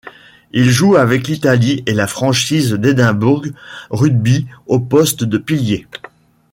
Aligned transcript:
Il 0.51 0.71
joue 0.71 0.95
avec 0.95 1.27
l'Italie 1.27 1.83
et 1.85 1.93
la 1.93 2.07
franchise 2.07 2.71
d'Édimbourg 2.73 3.45
Rugby 3.91 4.47
au 4.65 4.79
poste 4.79 5.23
de 5.23 5.37
pilier. 5.37 5.85